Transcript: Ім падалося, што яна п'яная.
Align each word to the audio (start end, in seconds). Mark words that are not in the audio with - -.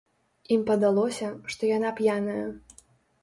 Ім 0.53 0.61
падалося, 0.69 1.27
што 1.55 1.69
яна 1.71 1.91
п'яная. 1.99 2.45